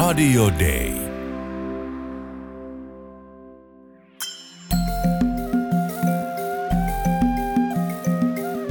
Radio 0.00 0.48
Day. 0.48 0.92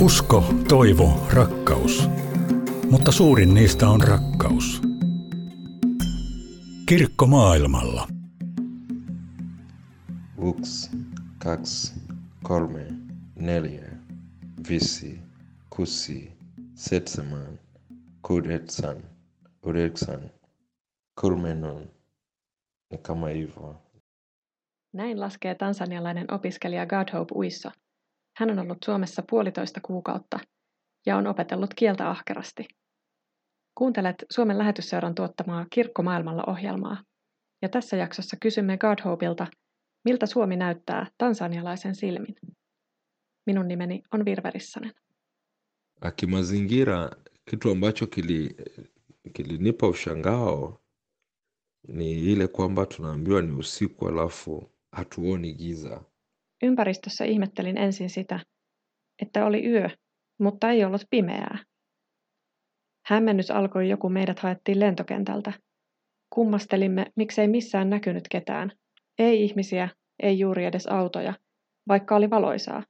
Usko, 0.01 0.53
toivo, 0.67 1.27
rakkaus. 1.33 2.09
Mutta 2.91 3.11
suurin 3.11 3.53
niistä 3.53 3.89
on 3.89 4.01
rakkaus. 4.01 4.81
Kirkko 6.85 7.27
maailmalla. 7.27 8.07
Yksi, 10.57 10.89
kaksi, 11.37 11.93
kolme, 12.43 12.87
neljä, 13.35 13.89
viisi, 14.69 15.19
kuusi, 15.69 16.31
seitsemän, 16.75 17.59
kahdeksan, 18.21 18.97
yhdeksän, 19.65 20.38
kymmenen. 21.21 21.91
Ni 22.91 22.97
kama 22.97 23.27
hivyo. 23.27 23.81
Näin 24.93 25.19
laskee 25.19 25.55
tansanialainen 25.55 26.33
opiskelija 26.33 26.85
Godhope 26.85 27.35
Uisso. 27.35 27.71
Hän 28.37 28.51
on 28.51 28.59
ollut 28.59 28.77
Suomessa 28.85 29.23
puolitoista 29.29 29.81
kuukautta 29.81 30.39
ja 31.05 31.17
on 31.17 31.27
opetellut 31.27 31.73
kieltä 31.73 32.09
ahkerasti. 32.09 32.67
Kuuntelet 33.75 34.25
Suomen 34.31 34.57
lähetysseuran 34.57 35.15
tuottamaa 35.15 35.65
Kirkko 35.69 36.03
maailmalla 36.03 36.43
ohjelmaa. 36.47 37.03
Ja 37.61 37.69
tässä 37.69 37.97
jaksossa 37.97 38.37
kysymme 38.41 38.77
Godhopeilta, 38.77 39.47
miltä 40.05 40.25
Suomi 40.25 40.55
näyttää 40.55 41.07
tansanialaisen 41.17 41.95
silmin. 41.95 42.35
Minun 43.45 43.67
nimeni 43.67 44.01
on 44.13 44.25
Virve 44.25 44.49
Rissanen. 44.49 44.93
Kimazingira, 46.15 47.09
kitu 47.49 47.71
ambacho 47.71 48.07
kili 48.07 48.55
kilinipa 49.33 49.87
ushangao 49.87 50.81
ni 51.87 52.11
ile 52.31 52.47
kwamba 52.47 52.85
tunaambiwa 52.85 53.41
ni 53.41 53.51
usiku 53.51 54.07
alafu 54.07 54.71
hatuoni 54.91 55.53
giza. 55.53 56.03
Ympäristössä 56.63 57.25
ihmettelin 57.25 57.77
ensin 57.77 58.09
sitä, 58.09 58.39
että 59.21 59.45
oli 59.45 59.65
yö, 59.65 59.89
mutta 60.39 60.69
ei 60.71 60.83
ollut 60.85 61.05
pimeää. 61.09 61.59
Hämmennys 63.05 63.51
alkoi 63.51 63.89
joku 63.89 64.09
meidät 64.09 64.39
haettiin 64.39 64.79
lentokentältä. 64.79 65.53
Kummastelimme, 66.33 67.05
miksei 67.15 67.47
missään 67.47 67.89
näkynyt 67.89 68.27
ketään. 68.27 68.71
Ei 69.19 69.43
ihmisiä, 69.43 69.89
ei 70.23 70.39
juuri 70.39 70.65
edes 70.65 70.87
autoja, 70.87 71.33
vaikka 71.87 72.15
oli 72.15 72.29
valoisaa. 72.29 72.83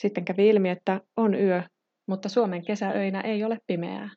Sitten 0.00 0.24
kävi 0.24 0.48
ilmi, 0.48 0.68
että 0.68 1.00
on 1.16 1.34
yö, 1.34 1.62
mutta 2.08 2.28
Suomen 2.28 2.64
kesäöinä 2.64 3.20
ei 3.20 3.44
ole 3.44 3.58
pimeää. 3.66 4.10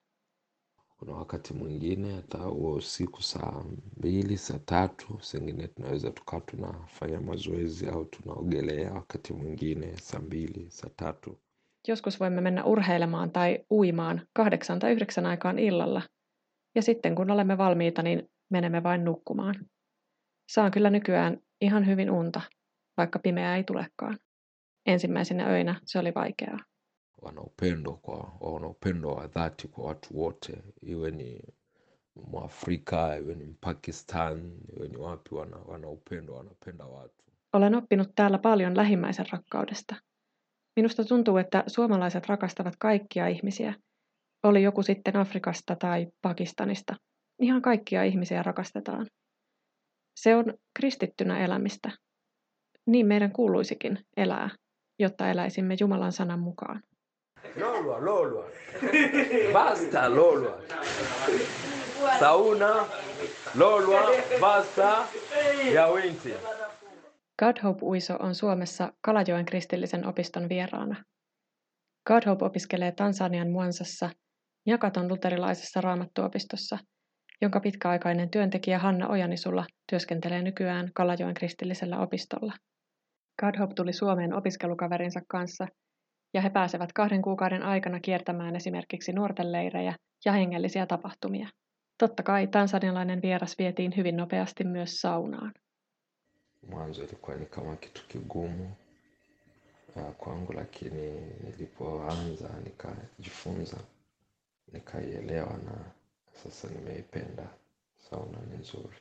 Kuna 1.05 1.13
wakati 1.15 1.53
mwingine 1.53 2.15
hata 2.15 2.37
huo 2.37 2.73
usiku 2.73 3.21
saa 3.23 3.63
mbili, 3.97 4.37
saa 4.37 4.59
tatu, 4.59 5.19
sengine 5.21 5.67
tunaweza 5.67 6.11
tukawa 6.11 6.41
tunafanya 6.41 7.21
mazoezi 7.21 7.87
au 7.87 8.05
tunaogelea, 8.05 8.93
wakati 8.93 9.33
mwingine 9.33 9.97
saa 9.97 10.19
mbili, 10.19 10.65
saa 10.71 10.89
tatu. 10.95 11.39
Joskus 11.87 12.19
voimme 12.19 12.41
mennä 12.41 12.63
urheilemaan 12.63 13.31
tai 13.31 13.65
uimaan 13.71 14.27
kahdeksan 14.33 14.79
tai 14.79 14.91
yhdeksän 14.93 15.25
aikaan 15.25 15.59
illalla. 15.59 16.01
Ja 16.75 16.81
sitten 16.81 17.15
kun 17.15 17.31
olemme 17.31 17.57
valmiita, 17.57 18.01
niin 18.01 18.29
menemme 18.51 18.83
vain 18.83 19.05
nukkumaan. 19.05 19.55
Saan 20.51 20.71
kyllä 20.71 20.89
nykyään 20.89 21.37
ihan 21.61 21.87
hyvin 21.87 22.11
unta, 22.11 22.41
vaikka 22.97 23.19
pimeää 23.19 23.57
ei 23.57 23.63
tulekaan. 23.63 24.19
Ensimmäisenä 24.85 25.47
öinä 25.47 25.79
se 25.85 25.99
oli 25.99 26.13
vaikeaa. 26.15 26.59
Wana 27.21 27.41
upendo 27.41 27.93
kwa 27.93 28.37
wana 28.39 28.67
upendo 28.67 29.09
wa 29.09 29.27
dhati 29.27 29.67
kwa 29.67 29.85
watu 29.85 30.19
wote, 30.21 30.63
iwe 30.81 31.11
ni 31.11 31.41
Mwafrika, 32.15 33.17
iwe 33.17 33.35
ni 33.35 33.45
Mpakistan, 33.45 34.59
iwe 34.77 34.87
ni 34.87 34.97
wapi, 34.97 35.35
wana, 35.35 35.57
wana 35.57 35.89
upendo, 35.89 36.33
wanapenda 36.33 36.85
watu. 36.85 37.23
Olen 37.53 37.75
oppinut 37.75 38.11
täällä 38.15 38.37
paljon 38.37 38.77
lähimmäisen 38.77 39.25
rakkaudesta. 39.31 39.95
Minusta 40.75 41.05
tuntuu, 41.05 41.37
että 41.37 41.63
suomalaiset 41.67 42.27
rakastavat 42.27 42.75
kaikkia 42.79 43.27
ihmisiä. 43.27 43.73
Oli 44.43 44.63
joku 44.63 44.83
sitten 44.83 45.15
Afrikasta 45.15 45.75
tai 45.75 46.07
Pakistanista. 46.21 46.95
Ihan 47.41 47.61
kaikkia 47.61 48.03
ihmisiä 48.03 48.43
rakastetaan. 48.43 49.07
Se 50.19 50.35
on 50.35 50.53
kristittynä 50.79 51.39
elämistä. 51.45 51.91
Niin 52.85 53.07
meidän 53.07 53.31
kuuluisikin 53.31 53.99
elää, 54.17 54.49
jotta 54.99 55.29
eläisimme 55.29 55.75
Jumalan 55.79 56.11
sanan 56.11 56.39
mukaan. 56.39 56.83
Lolwa, 57.55 58.05
lolwa. 58.05 58.45
Basta, 59.53 60.15
lolwa. 60.15 60.61
Sauna, 62.19 62.85
lolwa, 63.55 64.01
basta 64.39 65.07
ja 65.73 65.87
winti. 65.87 66.33
Godhope 67.39 67.85
Uiso 67.85 68.15
on 68.19 68.35
Suomessa 68.35 68.93
Kalajoen 69.01 69.45
kristillisen 69.45 70.07
opiston 70.07 70.49
vieraana. 70.49 71.03
Godhope 72.07 72.45
opiskelee 72.45 72.91
Tansanian 72.91 73.51
Muansassa 73.51 74.09
Jakaton 74.65 75.07
luterilaisessa 75.07 75.81
raamattuopistossa, 75.81 76.77
jonka 77.41 77.59
pitkäaikainen 77.59 78.29
työntekijä 78.29 78.79
Hanna 78.79 79.07
Ojanisulla 79.07 79.65
työskentelee 79.89 80.41
nykyään 80.41 80.91
Kalajoen 80.95 81.33
kristillisellä 81.33 81.99
opistolla. 81.99 82.53
Godhope 83.41 83.73
tuli 83.73 83.93
Suomeen 83.93 84.33
opiskelukaverinsa 84.33 85.19
kanssa 85.27 85.67
ja 86.33 86.41
he 86.41 86.49
pääsevät 86.49 86.93
kahden 86.93 87.21
kuukauden 87.21 87.63
aikana 87.63 87.99
kiertämään 87.99 88.55
esimerkiksi 88.55 89.13
nuorten 89.13 89.51
leirejä 89.51 89.95
ja 90.25 90.31
hengellisiä 90.31 90.85
tapahtumia. 90.85 91.49
Totta 91.97 92.23
kai 92.23 92.47
tansanialainen 92.47 93.21
vieras 93.21 93.57
vietiin 93.57 93.93
hyvin 93.97 94.17
nopeasti 94.17 94.63
myös 94.63 95.01
saunaan. 95.01 95.53
Mwanzo 96.67 97.03
ilikuwa 97.03 97.37
ni 97.37 97.45
kama 97.45 97.75
kitu 97.75 98.01
kigumu 98.07 98.65
uh, 99.95 100.15
kwangu, 100.17 100.53
lakini 100.53 101.11
nilipoanza 101.43 102.49
nikajifunza, 102.63 103.77
nikaielewa 104.73 105.57
na 105.57 105.73
sasa 106.43 106.67
nimeipenda. 106.67 107.43
Sauna 107.97 108.37
ni 108.51 108.57
nzuri. 108.57 108.95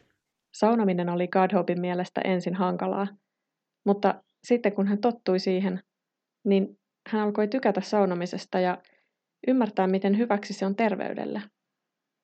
Saunaminen 0.53 1.09
oli 1.09 1.29
Godhopein 1.29 1.81
mielestä 1.81 2.21
ensin 2.21 2.55
hankalaa, 2.55 3.07
mutta 3.85 4.23
sitten 4.45 4.73
kun 4.73 4.87
hän 4.87 4.99
tottui 4.99 5.39
siihen, 5.39 5.83
niin 6.45 6.80
hän 7.09 7.23
alkoi 7.23 7.49
tykätä 7.49 7.81
saunamisesta 7.81 8.61
ja 8.61 8.79
ymmärtää, 9.47 9.87
miten 9.87 10.19
hyväksi 10.19 10.53
se 10.53 10.67
on 10.67 10.77
terveydelle. 10.77 11.43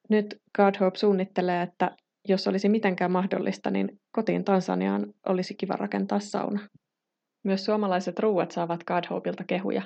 Nyt 0.09 0.43
Godhope 0.57 0.99
suunnittelee, 0.99 1.63
että 1.63 1.97
jos 2.29 2.49
olisi 2.49 2.69
mitenkään 2.69 3.13
mahdollista, 3.13 3.71
niin 3.71 4.01
kotiin 4.13 4.45
Tansaniaan 4.45 5.15
olisi 5.27 5.55
kiva 5.55 5.77
rakentaa 5.77 6.21
sauna. 6.21 6.69
Myös 7.45 7.65
suomalaiset 7.65 8.19
ruuat 8.19 8.51
saavat 8.51 8.85
Godhopeilta 8.85 9.45
kehuja. 9.45 9.83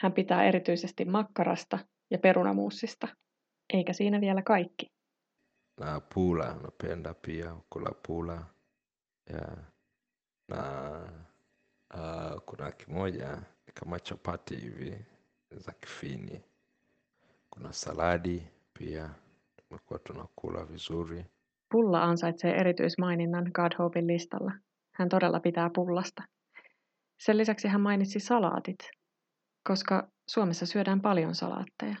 Hän 0.00 0.12
pitää 0.12 0.44
erityisesti 0.44 1.04
makkarasta 1.04 1.78
ja 2.10 2.18
perunamuussista. 2.18 3.08
Eikä 3.72 3.92
siinä 3.92 4.20
vielä 4.20 4.42
kaikki. 4.42 4.86
Na 5.80 6.00
pula 6.14 6.54
napenda 6.54 7.14
pia 7.14 7.56
kula 7.70 7.90
pula 8.06 8.42
yeah. 9.32 9.58
na 10.48 10.90
uh, 11.94 12.44
kuna 12.46 12.72
kimoja 12.72 13.42
kama 13.74 13.98
chapati 13.98 14.60
hivi 14.60 15.06
za 15.56 15.72
kifini. 15.72 16.44
Kuna 17.50 17.72
saladi 17.72 18.42
pia 18.78 19.10
tumekuwa 19.56 19.98
tunakula 19.98 20.68
vizuri. 20.72 21.26
Pulla 21.72 22.02
ansaitsee 22.04 22.56
erityismaininnan 22.56 23.50
Godhopein 23.54 24.06
listalla. 24.06 24.52
Hän 24.94 25.08
todella 25.08 25.40
pitää 25.40 25.70
pullasta. 25.74 26.22
Sen 27.20 27.38
lisäksi 27.38 27.68
hän 27.68 27.80
mainitsi 27.80 28.20
salaatit, 28.20 28.78
koska 29.68 30.08
Suomessa 30.30 30.66
syödään 30.66 31.00
paljon 31.00 31.34
salaatteja. 31.34 31.96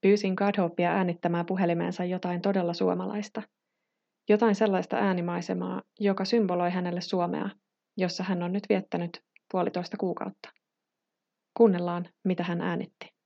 Pyysin 0.00 0.34
Godhopea 0.34 0.90
äänittämään 0.90 1.46
puhelimeensa 1.46 2.04
jotain 2.04 2.42
todella 2.42 2.74
suomalaista. 2.74 3.42
Jotain 4.28 4.54
sellaista 4.54 4.96
äänimaisemaa, 4.96 5.82
joka 6.00 6.24
symboloi 6.24 6.70
hänelle 6.70 7.00
Suomea, 7.00 7.50
jossa 7.96 8.24
hän 8.24 8.42
on 8.42 8.52
nyt 8.52 8.64
viettänyt 8.68 9.22
puolitoista 9.52 9.96
kuukautta. 9.96 10.48
Kuunnellaan, 11.58 12.08
mitä 12.24 12.44
hän 12.44 12.60
äänitti. 12.60 13.17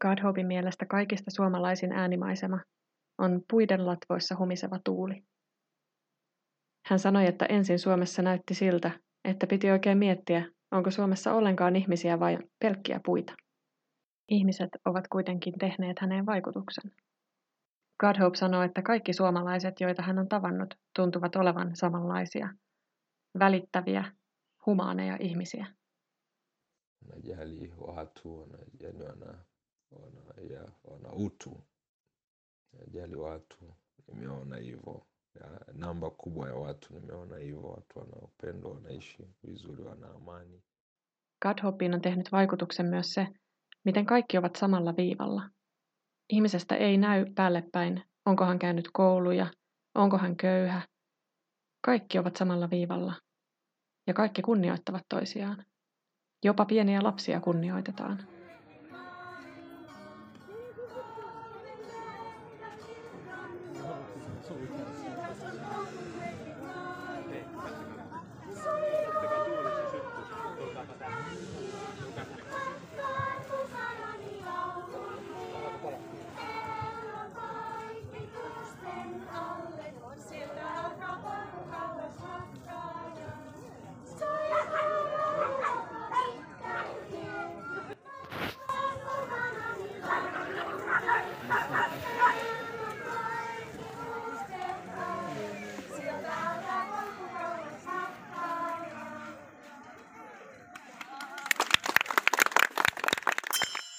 Godhopin 0.00 0.46
mielestä 0.46 0.86
kaikista 0.86 1.30
suomalaisin 1.30 1.92
äänimaisema 1.92 2.60
on 3.18 3.42
puiden 3.50 3.86
latvoissa 3.86 4.36
humiseva 4.38 4.78
tuuli. 4.84 5.24
Hän 6.86 6.98
sanoi, 6.98 7.26
että 7.26 7.46
ensin 7.46 7.78
Suomessa 7.78 8.22
näytti 8.22 8.54
siltä, 8.54 8.90
että 9.24 9.46
piti 9.46 9.70
oikein 9.70 9.98
miettiä, 9.98 10.44
onko 10.70 10.90
Suomessa 10.90 11.34
ollenkaan 11.34 11.76
ihmisiä 11.76 12.20
vai 12.20 12.38
pelkkiä 12.58 13.00
puita. 13.04 13.32
Ihmiset 14.28 14.68
ovat 14.84 15.08
kuitenkin 15.08 15.54
tehneet 15.58 15.98
häneen 15.98 16.26
vaikutuksen. 16.26 16.92
Godhope 18.00 18.36
sanoo, 18.36 18.62
että 18.62 18.82
kaikki 18.82 19.12
suomalaiset, 19.12 19.80
joita 19.80 20.02
hän 20.02 20.18
on 20.18 20.28
tavannut, 20.28 20.74
tuntuvat 20.96 21.36
olevan 21.36 21.76
samanlaisia. 21.76 22.54
Välittäviä, 23.38 24.12
humaaneja 24.66 25.16
ihmisiä. 25.20 25.66
wanajali 27.08 27.72
watu 27.78 28.48
wana, 30.84 31.12
utu 31.12 31.62
wanajali 32.72 33.16
watu 33.16 33.74
nimeona 34.08 34.56
hivyo 34.56 35.06
namba 35.72 36.10
kubwa 36.10 36.48
ya 36.48 36.54
watu 36.54 36.94
nimeona 36.94 37.36
hivyo 37.36 37.62
watu 37.62 37.98
wana 37.98 38.12
upendo 38.12 38.70
wanaishi 38.70 39.28
vizuri 39.42 39.82
wana 39.82 40.10
amani 40.10 40.62
Godhopeen 41.42 41.94
on 41.94 42.00
tehnyt 42.00 42.32
vaikutuksen 42.32 42.86
myös 42.86 43.14
se, 43.14 43.26
miten 43.84 44.06
kaikki 44.06 44.38
ovat 44.38 44.56
samalla 44.56 44.96
viivalla. 44.96 45.50
Ihmisestä 46.28 46.76
ei 46.76 46.96
näy 46.96 47.24
päälle 47.34 47.64
päin, 47.72 48.02
onko 48.26 48.44
hän 48.44 48.58
käynyt 48.58 48.88
kouluja, 48.92 49.46
onko 49.94 50.18
hän 50.18 50.36
köyhä. 50.36 50.82
Kaikki 51.80 52.18
ovat 52.18 52.36
samalla 52.36 52.70
viivalla. 52.70 53.14
Ja 54.06 54.14
kaikki 54.14 54.42
kunnioittavat 54.42 55.02
toisiaan. 55.08 55.64
Jopa 56.44 56.64
pieniä 56.64 57.02
lapsia 57.02 57.40
kunnioitetaan. 57.40 58.37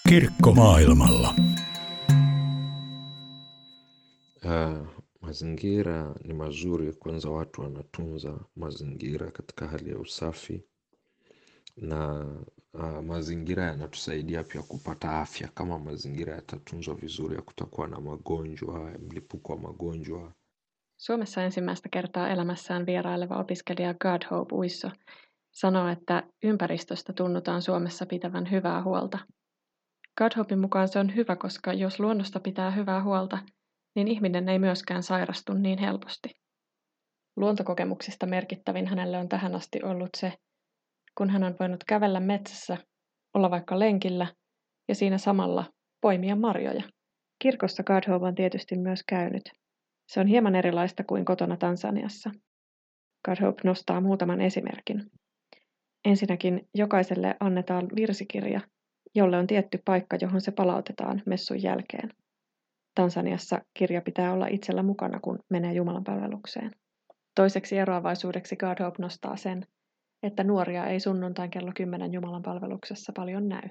Kirkko 0.10 0.52
maailmalla. 0.52 1.34
Uh, 4.46 4.88
mazingira 5.22 6.16
ni 6.24 6.34
mazuri 6.34 6.94
kwanza 6.94 7.30
watu 7.30 7.62
wanatunza 7.62 8.40
mazingira 8.56 9.32
katika 9.32 9.68
hali 9.68 9.90
ya 9.90 10.00
usafi 10.00 10.64
na 11.78 12.26
uh, 12.74 13.04
mazingira 13.04 13.64
yanatusaidia 13.64 14.44
pia 14.44 14.62
kupata 14.62 15.12
afya 15.12 15.48
kama 15.48 15.80
mazingira 15.80 16.36
yatatunzwa 16.36 16.96
vizuri 16.96 17.36
ya 17.36 17.42
kutakuwa 17.42 17.88
na 17.88 18.00
magonjwa 18.00 18.92
mlipuko 19.10 19.54
wa 19.54 19.60
magonjwa 19.60 20.34
Suomessa 20.98 21.44
ensimmäistä 21.44 21.90
kertaa 21.90 22.30
elämässään 22.30 22.86
vieraileva 22.86 23.38
opiskelija 23.38 23.94
Godhope 23.94 24.56
Uisso 24.56 24.92
sanoo, 25.52 25.88
että 25.88 26.24
ympäristöstä 26.44 27.14
tunnutaan 27.14 27.62
Suomessa 27.62 28.06
pitävän 28.06 28.52
hyvää 28.52 28.84
huolta. 28.84 29.20
Godhopin 30.20 30.60
mukaan 30.60 30.88
se 30.88 31.00
on 31.00 31.16
hyvä, 31.16 31.36
koska 31.36 31.74
jos 31.74 32.00
luonnosta 32.00 32.40
pitää 32.40 32.72
hyvää 32.72 33.04
huolta, 33.04 33.38
niin 33.96 34.08
ihminen 34.08 34.50
ei 34.50 34.60
myöskään 34.60 35.04
sairastu 35.04 35.54
niin 35.54 35.80
helposti. 35.80 36.30
Luontokokemuksista 37.38 38.26
merkittävin 38.26 38.88
hänelle 38.88 39.18
on 39.18 39.30
tähän 39.30 39.56
asti 39.56 39.84
ollut 39.84 40.10
se, 40.18 40.34
kun 41.18 41.30
hän 41.30 41.44
on 41.44 41.56
voinut 41.60 41.84
kävellä 41.84 42.20
metsässä, 42.20 42.78
olla 43.34 43.52
vaikka 43.52 43.80
lenkillä 43.80 44.28
ja 44.88 44.96
siinä 44.96 45.18
samalla 45.18 45.66
poimia 46.02 46.36
marjoja. 46.36 46.84
Kirkossa 47.42 47.84
Godhope 47.84 48.26
on 48.26 48.36
tietysti 48.36 48.78
myös 48.78 49.04
käynyt. 49.10 49.44
Se 50.12 50.20
on 50.20 50.28
hieman 50.28 50.56
erilaista 50.56 51.04
kuin 51.04 51.26
kotona 51.26 51.58
Tansaniassa. 51.58 52.32
Godhope 53.26 53.62
nostaa 53.64 54.02
muutaman 54.02 54.42
esimerkin. 54.42 55.12
Ensinnäkin 56.06 56.62
jokaiselle 56.76 57.36
annetaan 57.40 57.88
virsikirja, 57.96 58.62
jolle 59.16 59.38
on 59.38 59.48
tietty 59.48 59.82
paikka, 59.86 60.16
johon 60.22 60.42
se 60.42 60.52
palautetaan 60.52 61.22
messun 61.26 61.64
jälkeen. 61.64 62.14
Tansaniassa 62.96 63.62
kirja 63.74 64.02
pitää 64.02 64.34
olla 64.34 64.48
itsellä 64.48 64.84
mukana, 64.84 65.20
kun 65.20 65.40
menee 65.50 65.74
Jumalan 65.74 66.04
palvelukseen. 66.04 66.72
Toiseksi 67.36 67.78
eroavaisuudeksi 67.78 68.56
Godhope 68.56 69.02
nostaa 69.02 69.36
sen, 69.36 69.68
että 70.24 70.44
nuoria 70.44 70.86
ei 70.86 71.00
sunnuntain 71.00 71.50
kello 71.52 71.72
10 71.76 72.14
Jumalan 72.14 72.42
palveluksessa 72.44 73.12
paljon 73.16 73.50
näy. 73.50 73.70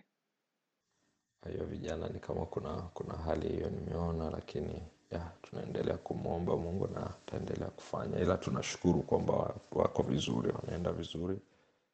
Hiyo 1.52 1.70
vijana 1.70 2.06
ni 2.08 2.20
kama 2.20 2.46
kuna 2.46 2.90
kuna 2.94 3.14
hali 3.18 3.48
hiyo 3.48 3.70
nimeona 3.70 4.30
lakini 4.30 4.82
ya 5.10 5.20
tunaendelea 5.50 5.98
kumwomba 5.98 6.56
mungu 6.56 6.86
na 6.86 7.00
ataendelea 7.06 7.70
kufanya 7.70 8.18
ila 8.18 8.36
tunashukuru 8.36 9.02
kwamba 9.02 9.32
wa- 9.32 9.54
wako 9.74 10.02
vizuri 10.02 10.52
wanaenda 10.52 10.92
vizuri 10.92 11.42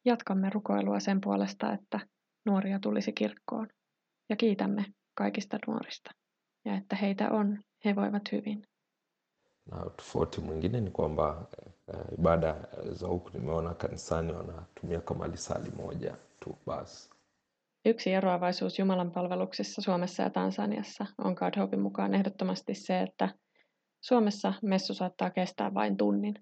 Jatkamme 0.05 0.49
rukoilua 0.49 0.99
sen 0.99 1.21
puolesta, 1.21 1.73
että 1.73 1.99
nuoria 2.45 2.79
tulisi 2.79 3.13
kirkkoon. 3.13 3.67
Ja 4.29 4.35
kiitämme 4.35 4.85
kaikista 5.13 5.57
nuorista. 5.67 6.11
Ja 6.65 6.75
että 6.75 6.95
heitä 6.95 7.31
on, 7.31 7.59
he 7.85 7.95
voivat 7.95 8.31
hyvin. 8.31 8.63
na 9.71 9.89
tofauti 9.97 10.41
mwingine 10.41 10.81
ni 10.81 10.91
kwamba 10.91 11.47
eh, 11.93 12.19
ibada 12.19 12.55
za 12.91 13.07
huku 13.07 13.29
nimeona 13.33 13.73
kanisani 13.73 14.33
wanatumia 14.33 15.01
kama 15.01 15.27
lisali 15.27 15.71
moja 15.71 16.17
tu 16.39 16.57
basi 16.65 17.09
Yksi 17.87 18.13
eroavaisuus 18.13 18.79
Jumalan 18.79 19.11
palveluksissa 19.11 19.81
Suomessa 19.81 20.23
ja 20.23 20.29
Tansaniassa 20.29 21.05
on 21.17 21.33
Godhopin 21.33 21.79
mukaan 21.79 22.13
ehdottomasti 22.13 22.73
se, 22.73 23.01
että 23.01 23.29
Suomessa 24.01 24.53
messu 24.61 24.93
saattaa 24.93 25.29
kestää 25.29 25.73
vain 25.73 25.97
tunnin, 25.97 26.35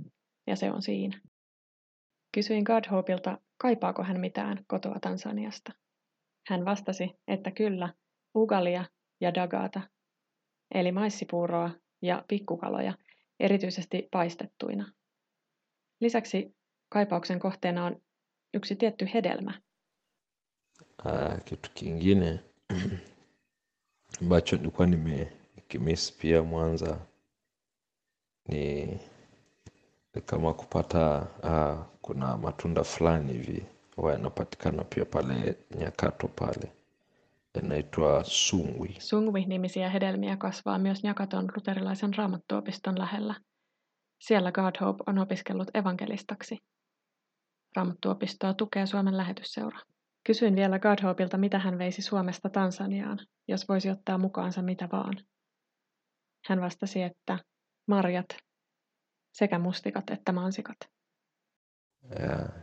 ja 0.48 0.56
se 0.56 0.72
on 0.72 0.82
siinä. 0.82 1.22
Kysyin 2.32 2.64
Godhopilta, 2.64 3.38
kaipaako 3.58 4.04
hän 4.04 4.20
mitään 4.20 4.64
kotoa 4.68 5.00
Tansaniasta. 5.02 5.72
Hän 6.48 6.66
vastasi, 6.66 7.10
että 7.28 7.52
kyllä, 7.52 7.94
ugalia 8.36 8.86
ja 9.22 9.34
dagata, 9.34 9.82
eli 10.76 10.92
maissipuuroa 10.92 11.70
ja 12.02 12.26
pikkukaloja, 12.28 12.94
erityisesti 13.40 14.08
paistettuina. 14.12 14.94
Lisäksi 16.02 16.56
kaipauksen 16.90 17.40
kohteena 17.40 17.86
on 17.86 18.02
yksi 18.54 18.76
tietty 18.76 19.08
hedelmä, 19.14 19.62
Ah, 21.06 21.44
kitu 21.46 21.70
kingine 21.74 22.40
ambacho 24.22 24.56
nilikuwa 24.56 24.88
nime 24.88 25.34
nikimiss 25.56 26.12
pia 26.12 26.44
Mwanza 26.44 27.00
ni, 28.48 28.86
ni 30.16 30.22
kama 30.26 30.54
kupata 30.54 31.28
ah, 31.44 31.86
kuna 32.02 32.38
matunda 32.38 32.84
fulani 32.84 33.34
hivi 33.34 33.66
huwa 33.98 34.12
yanapatikana 34.12 34.84
pia 34.96 35.06
pale 35.06 35.58
Nyakato 35.76 36.28
pale 36.28 36.74
yanaitwa 37.56 38.24
sungwi. 38.24 38.96
Sungwi-nimisiä 39.00 39.90
hedelmiä 39.90 40.38
kasvaa 40.38 40.78
myös 40.78 41.04
Nyakaton 41.04 41.50
luterilaisen 41.56 42.14
raamattuopiston 42.14 43.00
lähellä. 43.00 43.36
Siellä 44.20 44.52
Godhope 44.52 45.04
on 45.08 45.18
opiskellut 45.18 45.68
evankelistaksi. 45.74 46.58
Raamattuopistoa 47.76 48.54
tukee 48.54 48.86
Suomen 48.86 49.18
lähetysseura. 49.18 49.80
Kysyin 50.24 50.56
vielä 50.56 50.80
Godhopeilta, 50.80 51.38
mitä 51.38 51.60
hän 51.60 51.78
veisi 51.78 52.02
Suomesta 52.02 52.50
Tansaniaan, 52.50 53.20
jos 53.48 53.70
voisi 53.70 53.90
ottaa 53.90 54.18
mukaansa 54.18 54.62
mitä 54.62 54.90
vaan. 54.92 55.18
Hän 56.46 56.62
vastasi, 56.62 57.02
että 57.02 57.40
marjat 57.88 58.38
sekä 59.34 59.60
mustikat 59.60 60.10
että 60.10 60.32
mansikat. 60.32 60.78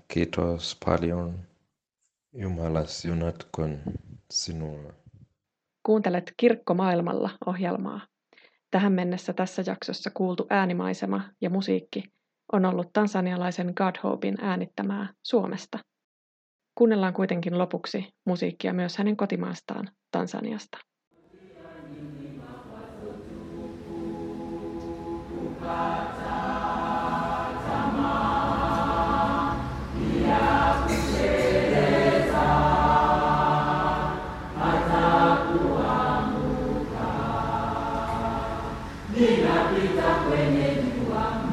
Kiitos 0.09 0.79
paljon 0.85 1.39
Jumala 2.33 2.87
sinutkoon 2.87 3.79
sinua. 4.31 4.93
Kuuntelet 5.83 6.35
Kirkko 6.37 6.75
maailmalla 6.75 7.31
ohjelmaa. 7.47 8.01
Tähän 8.71 8.93
mennessä 8.93 9.33
tässä 9.33 9.63
jaksossa 9.67 10.11
kuultu 10.11 10.47
äänimaisema 10.51 11.21
ja 11.41 11.51
musiikki 11.51 12.03
on 12.53 12.65
ollut 12.65 12.93
tansanialaisen 12.93 13.73
Godhopein 13.77 14.37
äänittämää 14.41 15.15
Suomesta. 15.23 15.79
Kuunnellaan 16.75 17.15
kuitenkin 17.15 17.59
lopuksi 17.59 18.09
musiikkia 18.27 18.73
myös 18.73 18.99
hänen 18.99 19.17
kotimaastaan 19.17 19.89
Tansaniasta. 20.11 20.79
Emmanuel. 40.33 40.91
É 41.11 41.50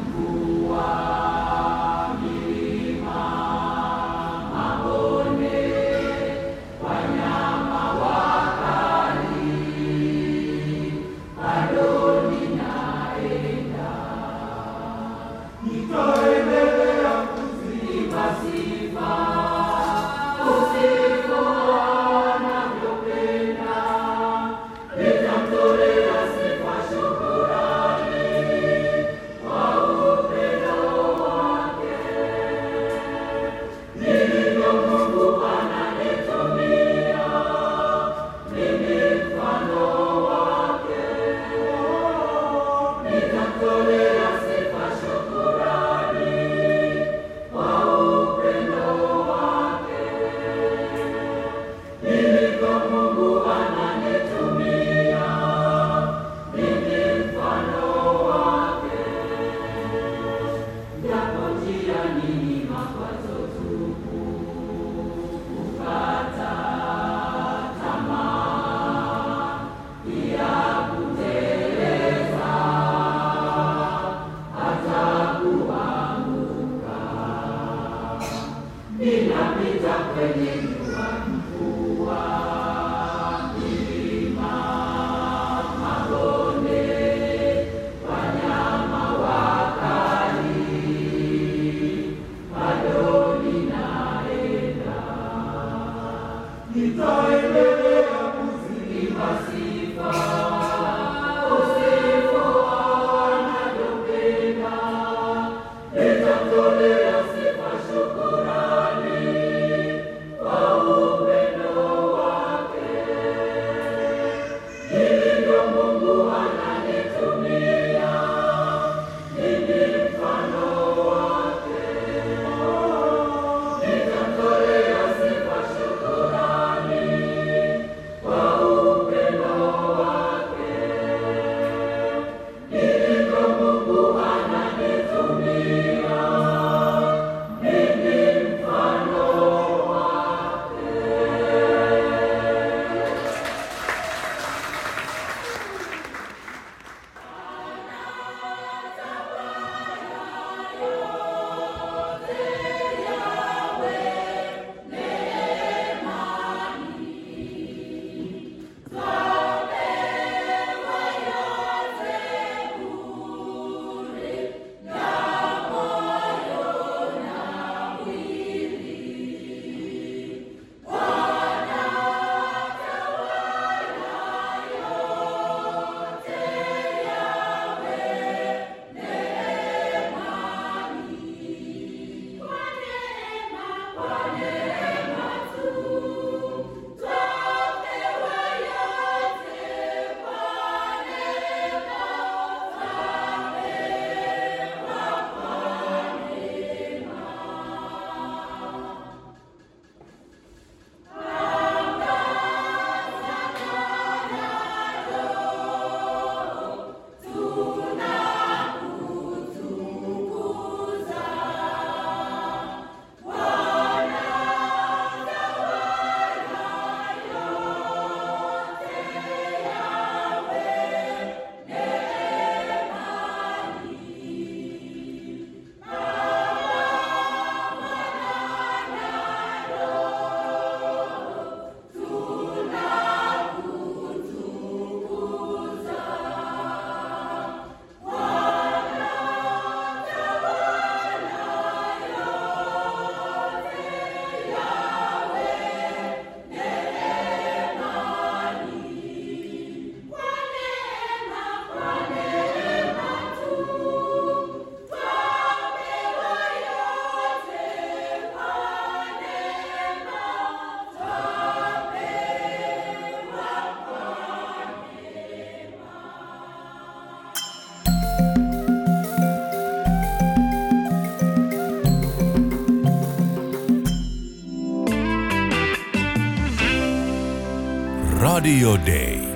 Radio 278.38 278.78
Day. 278.78 279.27